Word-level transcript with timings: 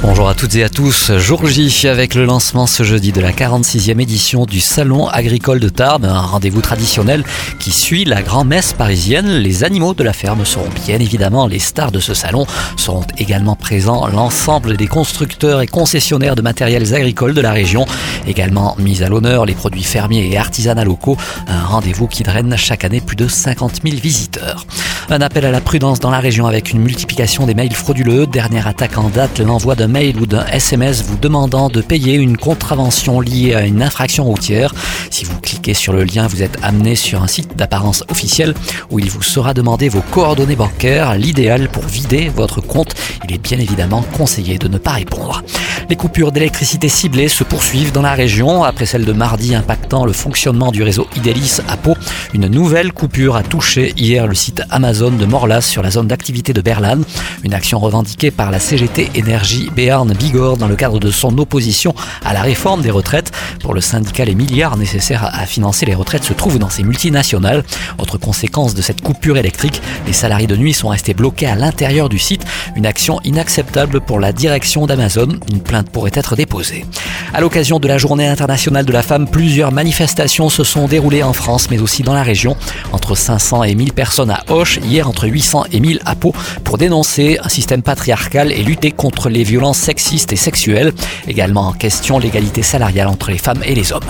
Bonjour 0.00 0.28
à 0.28 0.34
toutes 0.34 0.54
et 0.54 0.62
à 0.62 0.68
tous. 0.68 1.10
Jour 1.18 1.44
J 1.46 1.88
avec 1.88 2.14
le 2.14 2.24
lancement 2.24 2.68
ce 2.68 2.84
jeudi 2.84 3.10
de 3.10 3.20
la 3.20 3.32
46e 3.32 4.00
édition 4.00 4.46
du 4.46 4.60
Salon 4.60 5.08
agricole 5.08 5.58
de 5.58 5.68
Tarbes, 5.68 6.04
un 6.04 6.20
rendez-vous 6.20 6.60
traditionnel 6.60 7.24
qui 7.58 7.72
suit 7.72 8.04
la 8.04 8.22
grand-messe 8.22 8.74
parisienne. 8.74 9.28
Les 9.28 9.64
animaux 9.64 9.94
de 9.94 10.04
la 10.04 10.12
ferme 10.12 10.44
seront 10.44 10.68
bien 10.86 11.00
évidemment 11.00 11.48
les 11.48 11.58
stars 11.58 11.90
de 11.90 11.98
ce 11.98 12.14
salon. 12.14 12.46
Seront 12.76 13.04
également 13.18 13.56
présents 13.56 14.06
l'ensemble 14.06 14.76
des 14.76 14.86
constructeurs 14.86 15.62
et 15.62 15.66
concessionnaires 15.66 16.36
de 16.36 16.42
matériels 16.42 16.94
agricoles 16.94 17.34
de 17.34 17.40
la 17.40 17.52
région. 17.52 17.84
Également 18.28 18.76
mis 18.78 19.02
à 19.02 19.08
l'honneur 19.08 19.46
les 19.46 19.54
produits 19.54 19.82
fermiers 19.82 20.30
et 20.30 20.38
artisanaux 20.38 20.84
locaux. 20.84 21.16
Un 21.48 21.64
rendez-vous 21.64 22.06
qui 22.06 22.22
draine 22.22 22.56
chaque 22.56 22.84
année 22.84 23.00
plus 23.00 23.16
de 23.16 23.26
50 23.26 23.80
000 23.84 23.96
visiteurs. 23.96 24.64
Un 25.10 25.22
appel 25.22 25.46
à 25.46 25.50
la 25.50 25.62
prudence 25.62 26.00
dans 26.00 26.10
la 26.10 26.20
région 26.20 26.46
avec 26.46 26.70
une 26.70 26.82
multiplication 26.82 27.46
des 27.46 27.54
mails 27.54 27.72
frauduleux. 27.72 28.26
Dernière 28.26 28.66
attaque 28.66 28.98
en 28.98 29.08
date, 29.08 29.40
l'envoi 29.40 29.74
d'un 29.74 29.88
mail 29.88 30.20
ou 30.20 30.26
d'un 30.26 30.44
SMS 30.48 31.02
vous 31.02 31.16
demandant 31.16 31.70
de 31.70 31.80
payer 31.80 32.16
une 32.16 32.36
contravention 32.36 33.22
liée 33.22 33.54
à 33.54 33.64
une 33.64 33.80
infraction 33.80 34.24
routière. 34.24 34.74
Si 35.10 35.24
vous 35.24 35.40
cliquez 35.40 35.72
sur 35.72 35.94
le 35.94 36.04
lien, 36.04 36.26
vous 36.26 36.42
êtes 36.42 36.58
amené 36.62 36.94
sur 36.94 37.22
un 37.22 37.26
site 37.26 37.56
d'apparence 37.56 38.04
officielle 38.10 38.52
où 38.90 38.98
il 38.98 39.08
vous 39.08 39.22
sera 39.22 39.54
demandé 39.54 39.88
vos 39.88 40.02
coordonnées 40.02 40.56
bancaires. 40.56 41.14
L'idéal 41.14 41.70
pour 41.70 41.84
vider 41.84 42.28
votre 42.28 42.60
compte, 42.60 42.94
il 43.24 43.34
est 43.34 43.42
bien 43.42 43.58
évidemment 43.58 44.04
conseillé 44.14 44.58
de 44.58 44.68
ne 44.68 44.76
pas 44.76 44.92
répondre. 44.92 45.42
Les 45.88 45.96
coupures 45.96 46.32
d'électricité 46.32 46.90
ciblées 46.90 47.28
se 47.28 47.44
poursuivent 47.44 47.92
dans 47.92 48.02
la 48.02 48.12
région 48.12 48.62
après 48.62 48.84
celle 48.84 49.06
de 49.06 49.12
mardi 49.14 49.54
impactant 49.54 50.04
le 50.04 50.12
fonctionnement 50.12 50.70
du 50.70 50.82
réseau 50.82 51.06
Idelis 51.16 51.60
à 51.66 51.78
Pau. 51.78 51.96
Une 52.34 52.46
nouvelle 52.48 52.92
coupure 52.92 53.36
a 53.36 53.42
touché 53.42 53.94
hier 53.96 54.26
le 54.26 54.34
site 54.34 54.60
Amazon 54.68 54.97
de 54.98 55.26
Morlas 55.26 55.60
sur 55.60 55.80
la 55.80 55.92
zone 55.92 56.08
d'activité 56.08 56.52
de 56.52 56.60
Berlane. 56.60 57.04
Une 57.44 57.54
action 57.54 57.78
revendiquée 57.78 58.32
par 58.32 58.50
la 58.50 58.58
CGT 58.58 59.10
Énergie 59.14 59.70
Béarn 59.74 60.12
Bigorre 60.12 60.56
dans 60.56 60.66
le 60.66 60.74
cadre 60.74 60.98
de 60.98 61.12
son 61.12 61.38
opposition 61.38 61.94
à 62.24 62.32
la 62.32 62.42
réforme 62.42 62.82
des 62.82 62.90
retraites. 62.90 63.30
Pour 63.62 63.74
le 63.74 63.80
syndicat, 63.80 64.24
les 64.24 64.34
milliards 64.34 64.76
nécessaires 64.76 65.30
à 65.32 65.46
financer 65.46 65.86
les 65.86 65.94
retraites 65.94 66.24
se 66.24 66.32
trouvent 66.32 66.58
dans 66.58 66.68
ces 66.68 66.82
multinationales. 66.82 67.62
Autre 67.98 68.18
conséquence 68.18 68.74
de 68.74 68.82
cette 68.82 69.00
coupure 69.00 69.36
électrique, 69.36 69.80
les 70.04 70.12
salariés 70.12 70.48
de 70.48 70.56
nuit 70.56 70.74
sont 70.74 70.88
restés 70.88 71.14
bloqués 71.14 71.46
à 71.46 71.54
l'intérieur 71.54 72.08
du 72.08 72.18
site. 72.18 72.44
Une 72.74 72.84
action 72.84 73.20
inacceptable 73.22 74.00
pour 74.00 74.18
la 74.18 74.32
direction 74.32 74.86
d'Amazon. 74.86 75.28
Une 75.52 75.60
plainte 75.60 75.90
pourrait 75.90 76.10
être 76.14 76.34
déposée. 76.34 76.84
À 77.32 77.40
l'occasion 77.40 77.78
de 77.78 77.86
la 77.86 77.98
journée 77.98 78.26
internationale 78.26 78.84
de 78.84 78.92
la 78.92 79.02
femme, 79.02 79.28
plusieurs 79.28 79.70
manifestations 79.70 80.48
se 80.48 80.64
sont 80.64 80.88
déroulées 80.88 81.22
en 81.22 81.32
France, 81.32 81.68
mais 81.70 81.78
aussi 81.78 82.02
dans 82.02 82.14
la 82.14 82.24
région. 82.24 82.56
Entre 82.90 83.14
500 83.14 83.62
et 83.62 83.76
1000 83.76 83.92
personnes 83.92 84.30
à 84.30 84.42
Hoche, 84.48 84.80
hier 84.88 85.08
entre 85.08 85.28
800 85.28 85.64
et 85.72 85.80
1000 85.80 86.00
à 86.04 86.14
Pau, 86.14 86.34
pour 86.64 86.78
dénoncer 86.78 87.38
un 87.42 87.48
système 87.48 87.82
patriarcal 87.82 88.50
et 88.52 88.62
lutter 88.62 88.90
contre 88.90 89.28
les 89.28 89.44
violences 89.44 89.78
sexistes 89.78 90.32
et 90.32 90.36
sexuelles. 90.36 90.92
Également 91.26 91.68
en 91.68 91.72
question 91.72 92.18
l'égalité 92.18 92.62
salariale 92.62 93.08
entre 93.08 93.30
les 93.30 93.38
femmes 93.38 93.62
et 93.64 93.74
les 93.74 93.92
hommes. 93.92 94.04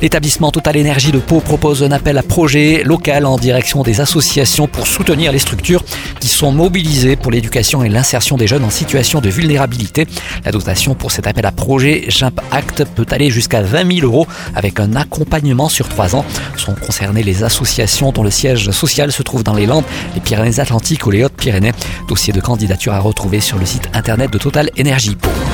L'établissement 0.00 0.50
Total 0.50 0.76
Énergie 0.76 1.12
de 1.12 1.18
Pau 1.18 1.40
propose 1.40 1.82
un 1.82 1.90
appel 1.90 2.18
à 2.18 2.22
projet 2.22 2.82
local 2.84 3.26
en 3.26 3.38
direction 3.38 3.82
des 3.82 4.00
associations 4.00 4.68
pour 4.68 4.86
soutenir 4.86 5.32
les 5.32 5.38
structures 5.38 5.82
qui 6.20 6.28
sont 6.28 6.52
mobilisées 6.52 7.16
pour 7.16 7.32
l'éducation 7.32 7.82
et 7.82 7.88
l'insertion 7.88 8.36
des 8.36 8.46
jeunes 8.46 8.64
en 8.64 8.70
situation 8.70 9.20
de 9.20 9.28
vulnérabilité. 9.28 10.06
La 10.44 10.52
dotation 10.52 10.94
pour 10.94 11.10
cet 11.10 11.26
appel 11.26 11.46
à 11.46 11.52
projet 11.52 12.04
Jimp 12.08 12.40
Act 12.50 12.84
peut 12.84 13.06
aller 13.10 13.30
jusqu'à 13.30 13.62
20 13.62 13.96
000 14.00 14.06
euros 14.06 14.26
avec 14.54 14.80
un 14.80 14.94
accompagnement 14.94 15.68
sur 15.68 15.88
trois 15.88 16.14
ans. 16.14 16.24
Sont 16.56 16.74
concernées 16.74 17.22
les 17.22 17.44
associations 17.44 18.12
dont 18.12 18.22
le 18.22 18.30
siège 18.30 18.70
social 18.70 19.12
se 19.12 19.22
trouve 19.22 19.42
dans 19.42 19.54
les 19.54 19.66
Landes, 19.66 19.84
Pyrénées-Atlantiques 20.20 21.06
ou 21.06 21.10
les 21.10 21.24
Hautes-Pyrénées. 21.24 21.72
Dossier 22.08 22.32
de 22.32 22.40
candidature 22.40 22.92
à 22.92 23.00
retrouver 23.00 23.40
sur 23.40 23.58
le 23.58 23.66
site 23.66 23.88
internet 23.94 24.30
de 24.30 24.38
Total 24.38 24.70
Pau. 25.16 25.47